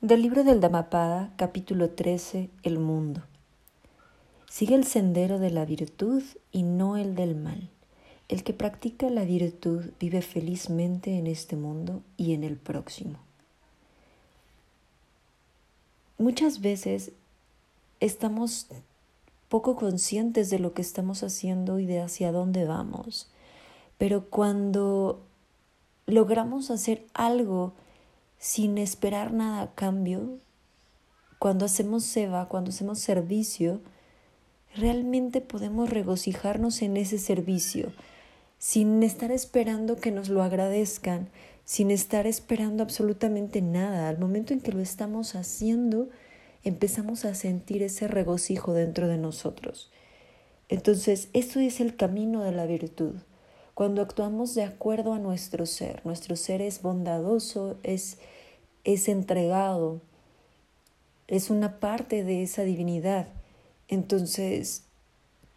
Del 0.00 0.22
libro 0.22 0.44
del 0.44 0.62
Dhammapada, 0.62 1.30
capítulo 1.36 1.90
13, 1.90 2.48
El 2.62 2.78
mundo. 2.78 3.22
Sigue 4.48 4.74
el 4.74 4.86
sendero 4.86 5.38
de 5.38 5.50
la 5.50 5.66
virtud 5.66 6.22
y 6.52 6.62
no 6.62 6.96
el 6.96 7.14
del 7.14 7.36
mal. 7.36 7.68
El 8.30 8.42
que 8.42 8.54
practica 8.54 9.10
la 9.10 9.24
virtud 9.24 9.90
vive 10.00 10.22
felizmente 10.22 11.18
en 11.18 11.26
este 11.26 11.54
mundo 11.54 12.00
y 12.16 12.32
en 12.32 12.44
el 12.44 12.56
próximo. 12.56 13.18
Muchas 16.16 16.62
veces 16.62 17.12
estamos 18.00 18.68
poco 19.50 19.76
conscientes 19.76 20.48
de 20.48 20.60
lo 20.60 20.72
que 20.72 20.80
estamos 20.80 21.22
haciendo 21.22 21.78
y 21.78 21.84
de 21.84 22.00
hacia 22.00 22.32
dónde 22.32 22.64
vamos, 22.64 23.30
pero 23.98 24.30
cuando 24.30 25.20
logramos 26.06 26.70
hacer 26.70 27.04
algo 27.12 27.74
sin 28.40 28.78
esperar 28.78 29.32
nada 29.32 29.62
a 29.62 29.74
cambio, 29.74 30.38
cuando 31.38 31.66
hacemos 31.66 32.04
seva, 32.04 32.48
cuando 32.48 32.70
hacemos 32.70 32.98
servicio, 32.98 33.80
realmente 34.74 35.40
podemos 35.40 35.90
regocijarnos 35.90 36.82
en 36.82 36.96
ese 36.96 37.18
servicio, 37.18 37.92
sin 38.58 39.02
estar 39.02 39.30
esperando 39.30 39.96
que 39.96 40.10
nos 40.10 40.30
lo 40.30 40.42
agradezcan, 40.42 41.28
sin 41.64 41.90
estar 41.90 42.26
esperando 42.26 42.82
absolutamente 42.82 43.62
nada. 43.62 44.08
Al 44.08 44.18
momento 44.18 44.54
en 44.54 44.60
que 44.60 44.72
lo 44.72 44.80
estamos 44.80 45.34
haciendo, 45.34 46.08
empezamos 46.64 47.26
a 47.26 47.34
sentir 47.34 47.82
ese 47.82 48.08
regocijo 48.08 48.72
dentro 48.72 49.06
de 49.06 49.18
nosotros. 49.18 49.90
Entonces, 50.68 51.28
esto 51.34 51.60
es 51.60 51.80
el 51.80 51.94
camino 51.94 52.42
de 52.42 52.52
la 52.52 52.64
virtud. 52.64 53.16
Cuando 53.80 54.02
actuamos 54.02 54.54
de 54.54 54.62
acuerdo 54.62 55.14
a 55.14 55.18
nuestro 55.18 55.64
ser, 55.64 56.04
nuestro 56.04 56.36
ser 56.36 56.60
es 56.60 56.82
bondadoso, 56.82 57.78
es, 57.82 58.18
es 58.84 59.08
entregado, 59.08 60.02
es 61.28 61.48
una 61.48 61.80
parte 61.80 62.22
de 62.22 62.42
esa 62.42 62.62
divinidad. 62.64 63.28
Entonces, 63.88 64.82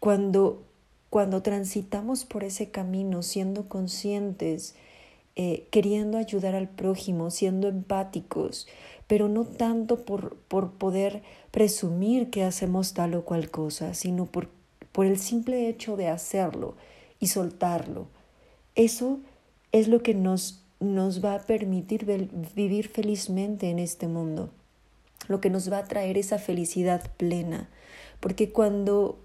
cuando, 0.00 0.62
cuando 1.10 1.42
transitamos 1.42 2.24
por 2.24 2.44
ese 2.44 2.70
camino, 2.70 3.22
siendo 3.22 3.68
conscientes, 3.68 4.74
eh, 5.36 5.68
queriendo 5.70 6.16
ayudar 6.16 6.54
al 6.54 6.70
prójimo, 6.70 7.30
siendo 7.30 7.68
empáticos, 7.68 8.66
pero 9.06 9.28
no 9.28 9.44
tanto 9.44 10.06
por, 10.06 10.36
por 10.48 10.70
poder 10.70 11.22
presumir 11.50 12.30
que 12.30 12.42
hacemos 12.42 12.94
tal 12.94 13.16
o 13.16 13.24
cual 13.26 13.50
cosa, 13.50 13.92
sino 13.92 14.24
por, 14.24 14.48
por 14.92 15.04
el 15.04 15.18
simple 15.18 15.68
hecho 15.68 15.98
de 15.98 16.08
hacerlo 16.08 16.74
y 17.24 17.28
soltarlo. 17.28 18.06
Eso 18.74 19.18
es 19.72 19.88
lo 19.88 20.02
que 20.02 20.12
nos, 20.12 20.62
nos 20.78 21.24
va 21.24 21.36
a 21.36 21.40
permitir 21.40 22.04
vivir 22.54 22.88
felizmente 22.88 23.70
en 23.70 23.78
este 23.78 24.08
mundo, 24.08 24.50
lo 25.26 25.40
que 25.40 25.48
nos 25.48 25.72
va 25.72 25.78
a 25.78 25.84
traer 25.84 26.18
esa 26.18 26.38
felicidad 26.38 27.10
plena, 27.16 27.70
porque 28.20 28.52
cuando 28.52 29.18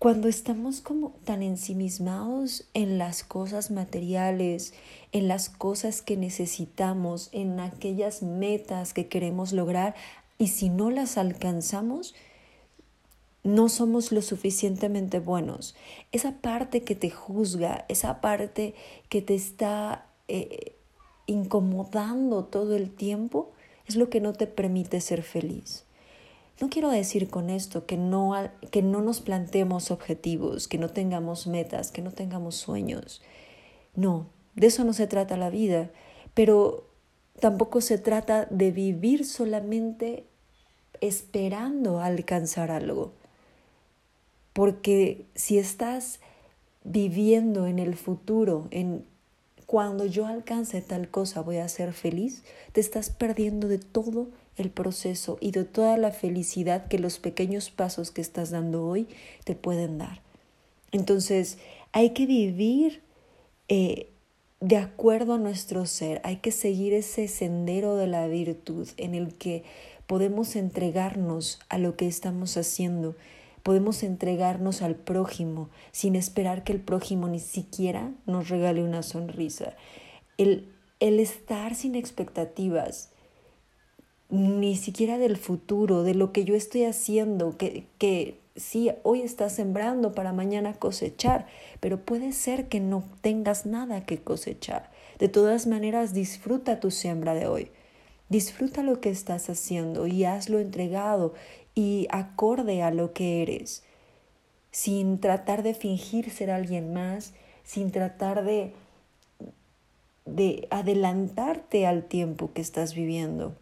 cuando 0.00 0.26
estamos 0.28 0.80
como 0.80 1.10
tan 1.24 1.42
ensimismados 1.42 2.68
en 2.74 2.98
las 2.98 3.22
cosas 3.22 3.70
materiales, 3.70 4.74
en 5.12 5.28
las 5.28 5.48
cosas 5.48 6.02
que 6.02 6.16
necesitamos, 6.16 7.30
en 7.32 7.60
aquellas 7.60 8.22
metas 8.22 8.92
que 8.92 9.06
queremos 9.06 9.52
lograr, 9.52 9.94
y 10.36 10.48
si 10.48 10.68
no 10.68 10.90
las 10.90 11.16
alcanzamos, 11.16 12.14
no 13.46 13.68
somos 13.68 14.12
lo 14.12 14.22
suficientemente 14.22 15.20
buenos. 15.20 15.74
Esa 16.12 16.32
parte 16.40 16.82
que 16.82 16.94
te 16.94 17.10
juzga, 17.10 17.84
esa 17.88 18.20
parte 18.20 18.74
que 19.08 19.22
te 19.22 19.34
está 19.34 20.06
eh, 20.28 20.74
incomodando 21.26 22.44
todo 22.44 22.76
el 22.76 22.90
tiempo, 22.94 23.52
es 23.86 23.96
lo 23.96 24.10
que 24.10 24.20
no 24.20 24.32
te 24.32 24.46
permite 24.46 25.00
ser 25.00 25.22
feliz. 25.22 25.84
No 26.60 26.70
quiero 26.70 26.90
decir 26.90 27.28
con 27.28 27.50
esto 27.50 27.84
que 27.84 27.96
no, 27.96 28.32
que 28.70 28.82
no 28.82 29.02
nos 29.02 29.20
planteemos 29.20 29.90
objetivos, 29.90 30.68
que 30.68 30.78
no 30.78 30.88
tengamos 30.88 31.46
metas, 31.46 31.90
que 31.90 32.02
no 32.02 32.12
tengamos 32.12 32.56
sueños. 32.56 33.22
No, 33.94 34.26
de 34.54 34.68
eso 34.68 34.84
no 34.84 34.94
se 34.94 35.06
trata 35.06 35.36
la 35.36 35.50
vida, 35.50 35.90
pero 36.34 36.86
tampoco 37.40 37.80
se 37.80 37.98
trata 37.98 38.46
de 38.46 38.70
vivir 38.70 39.26
solamente 39.26 40.24
esperando 41.00 42.00
alcanzar 42.00 42.70
algo. 42.70 43.12
Porque 44.56 45.26
si 45.34 45.58
estás 45.58 46.18
viviendo 46.82 47.66
en 47.66 47.78
el 47.78 47.94
futuro, 47.94 48.68
en 48.70 49.04
cuando 49.66 50.06
yo 50.06 50.26
alcance 50.26 50.80
tal 50.80 51.10
cosa 51.10 51.42
voy 51.42 51.58
a 51.58 51.68
ser 51.68 51.92
feliz, 51.92 52.42
te 52.72 52.80
estás 52.80 53.10
perdiendo 53.10 53.68
de 53.68 53.76
todo 53.76 54.28
el 54.56 54.70
proceso 54.70 55.36
y 55.42 55.50
de 55.50 55.64
toda 55.64 55.98
la 55.98 56.10
felicidad 56.10 56.88
que 56.88 56.98
los 56.98 57.18
pequeños 57.18 57.68
pasos 57.68 58.10
que 58.10 58.22
estás 58.22 58.48
dando 58.48 58.86
hoy 58.86 59.08
te 59.44 59.54
pueden 59.54 59.98
dar. 59.98 60.22
Entonces, 60.90 61.58
hay 61.92 62.14
que 62.14 62.24
vivir 62.24 63.02
eh, 63.68 64.08
de 64.60 64.78
acuerdo 64.78 65.34
a 65.34 65.38
nuestro 65.38 65.84
ser, 65.84 66.22
hay 66.24 66.36
que 66.36 66.50
seguir 66.50 66.94
ese 66.94 67.28
sendero 67.28 67.96
de 67.96 68.06
la 68.06 68.26
virtud 68.26 68.88
en 68.96 69.14
el 69.14 69.34
que 69.34 69.64
podemos 70.06 70.56
entregarnos 70.56 71.58
a 71.68 71.76
lo 71.76 71.94
que 71.96 72.06
estamos 72.06 72.56
haciendo 72.56 73.16
Podemos 73.66 74.04
entregarnos 74.04 74.80
al 74.80 74.94
prójimo 74.94 75.70
sin 75.90 76.14
esperar 76.14 76.62
que 76.62 76.72
el 76.72 76.80
prójimo 76.80 77.26
ni 77.26 77.40
siquiera 77.40 78.12
nos 78.24 78.48
regale 78.48 78.84
una 78.84 79.02
sonrisa. 79.02 79.74
El, 80.38 80.68
estar 81.00 81.74
sin 81.74 81.96
expectativas, 81.96 83.10
ni 84.30 84.76
siquiera 84.76 85.18
del 85.18 85.36
futuro, 85.36 86.04
de 86.04 86.14
lo 86.14 86.30
que 86.30 86.44
yo 86.44 86.54
estoy 86.54 86.84
haciendo, 86.84 87.56
que, 87.58 87.88
que 87.98 88.38
sí, 88.54 88.92
hoy 89.02 89.22
estás 89.22 89.54
sembrando 89.54 90.12
para 90.12 90.32
mañana 90.32 90.74
cosechar, 90.74 91.48
pero 91.80 92.04
puede 92.04 92.30
ser 92.30 92.68
que 92.68 92.78
no 92.78 93.02
tengas 93.20 93.66
nada 93.66 94.06
que 94.06 94.18
cosechar. 94.18 94.92
De 95.18 95.28
todas 95.28 95.66
maneras, 95.66 96.14
disfruta 96.14 96.78
tu 96.78 96.92
siembra 96.92 97.34
de 97.34 97.48
hoy. 97.48 97.72
Disfruta 98.28 98.82
lo 98.82 99.00
que 99.00 99.10
estás 99.10 99.48
haciendo 99.48 100.06
y 100.06 100.24
hazlo 100.24 100.58
entregado 100.58 101.34
y 101.74 102.08
acorde 102.10 102.82
a 102.82 102.90
lo 102.90 103.12
que 103.12 103.42
eres, 103.42 103.84
sin 104.70 105.20
tratar 105.20 105.62
de 105.62 105.74
fingir 105.74 106.30
ser 106.30 106.50
alguien 106.50 106.92
más, 106.92 107.34
sin 107.62 107.92
tratar 107.92 108.44
de, 108.44 108.72
de 110.24 110.66
adelantarte 110.70 111.86
al 111.86 112.04
tiempo 112.04 112.52
que 112.52 112.62
estás 112.62 112.94
viviendo. 112.94 113.54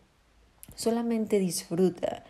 Solamente 0.77 1.39
disfruta. 1.39 2.25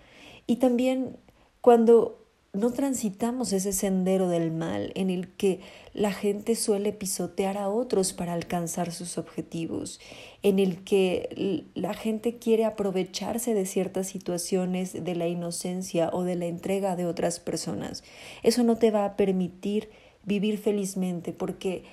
Y 0.47 0.57
también 0.57 1.17
cuando 1.61 2.24
no 2.55 2.73
transitamos 2.73 3.53
ese 3.53 3.73
sendero 3.73 4.29
del 4.29 4.53
mal 4.53 4.93
en 4.95 5.11
el 5.11 5.29
que 5.29 5.61
la 5.93 6.13
gente 6.13 6.55
suele 6.55 6.93
pisotear 6.93 7.59
a 7.59 7.69
otros 7.69 8.13
para 8.13 8.33
alcanzar 8.33 8.93
sus 8.93 9.19
objetivos, 9.19 10.01
en 10.43 10.61
el 10.61 10.85
que 10.85 11.65
la 11.75 11.95
gente 11.95 12.39
quiere 12.39 12.65
aprovecharse 12.65 13.55
de 13.55 13.67
ciertas 13.67 14.07
situaciones 14.07 15.05
de 15.05 15.15
la 15.17 15.27
inocencia 15.27 16.11
o 16.13 16.23
de 16.23 16.37
la 16.37 16.47
entrega 16.47 16.95
de 16.95 17.07
otras 17.07 17.41
personas. 17.41 18.05
Eso 18.45 18.63
no 18.63 18.77
te 18.77 18.93
va 18.93 19.05
a 19.05 19.17
permitir 19.17 19.91
vivir 20.25 20.59
felizmente 20.59 21.33
porque 21.33 21.85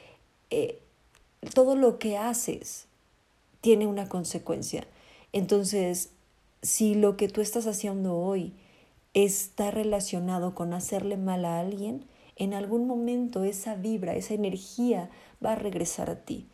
eh, 0.52 0.80
todo 1.56 1.76
lo 1.76 1.98
que 1.98 2.18
haces 2.18 2.86
tiene 3.62 3.88
una 3.88 4.08
consecuencia. 4.08 4.86
Entonces, 5.34 6.12
si 6.62 6.94
lo 6.94 7.18
que 7.18 7.28
tú 7.28 7.42
estás 7.42 7.66
haciendo 7.66 8.16
hoy 8.16 8.54
está 9.14 9.72
relacionado 9.72 10.56
con 10.56 10.74
hacerle 10.74 11.18
mal 11.18 11.46
a 11.46 11.60
alguien, 11.60 12.06
en 12.36 12.54
algún 12.54 12.88
momento 12.88 13.44
esa 13.44 13.76
vibra, 13.76 14.16
esa 14.16 14.34
energía 14.34 15.10
va 15.44 15.54
a 15.54 15.56
regresar 15.56 16.10
a 16.10 16.16
ti. 16.16 16.48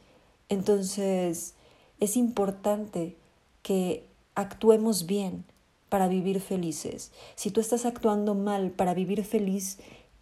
Entonces, 0.49 1.53
es 1.99 2.17
importante 2.17 3.15
que 3.61 4.05
actuemos 4.35 5.05
bien 5.05 5.45
para 5.89 6.07
vivir 6.07 6.41
felices. 6.41 7.11
Si 7.35 7.51
tú 7.51 7.61
estás 7.61 7.85
actuando 7.85 8.35
mal 8.35 8.71
para 8.71 8.93
vivir 8.93 9.23
feliz 9.23 9.79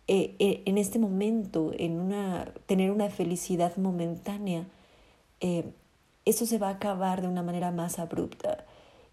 eh, 0.08 0.36
eh, 0.40 0.62
en 0.66 0.78
este 0.78 1.00
momento, 1.00 1.72
en 1.78 2.00
una, 2.00 2.54
tener 2.68 2.92
una 2.92 3.10
felicidad 3.10 3.76
momentánea, 3.78 4.68
eh, 5.40 5.66
eso 6.26 6.46
se 6.46 6.58
va 6.58 6.70
a 6.70 6.74
acabar 6.74 7.22
de 7.22 7.28
una 7.28 7.44
manera 7.44 7.72
más 7.72 8.00
abrupta. 8.00 8.66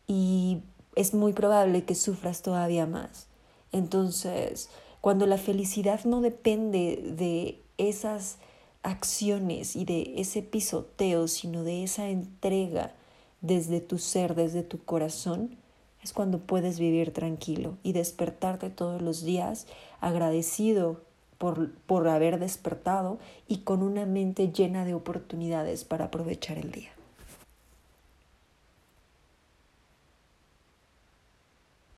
Y 0.06 0.60
es 0.94 1.14
muy 1.14 1.32
probable 1.32 1.84
que 1.84 1.94
sufras 1.94 2.42
todavía 2.42 2.86
más. 2.86 3.26
Entonces, 3.72 4.68
cuando 5.00 5.26
la 5.26 5.38
felicidad 5.38 6.04
no 6.04 6.20
depende 6.20 7.02
de 7.16 7.62
esas 7.78 8.38
acciones 8.82 9.76
y 9.76 9.84
de 9.84 10.14
ese 10.16 10.42
pisoteo, 10.42 11.28
sino 11.28 11.64
de 11.64 11.84
esa 11.84 12.08
entrega 12.08 12.94
desde 13.40 13.80
tu 13.80 13.98
ser, 13.98 14.34
desde 14.34 14.62
tu 14.62 14.84
corazón, 14.84 15.56
es 16.02 16.12
cuando 16.12 16.38
puedes 16.38 16.78
vivir 16.78 17.12
tranquilo 17.12 17.78
y 17.82 17.92
despertarte 17.92 18.70
todos 18.70 19.00
los 19.00 19.22
días 19.22 19.66
agradecido 20.00 21.00
por, 21.38 21.72
por 21.72 22.08
haber 22.08 22.38
despertado 22.38 23.18
y 23.48 23.58
con 23.58 23.82
una 23.82 24.04
mente 24.06 24.52
llena 24.52 24.84
de 24.84 24.94
oportunidades 24.94 25.84
para 25.84 26.06
aprovechar 26.06 26.58
el 26.58 26.72
día. 26.72 26.90